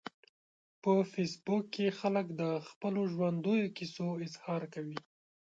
[0.81, 4.97] په فېسبوک کې خلک د خپلو ژوندیو کیسو اظهار کوي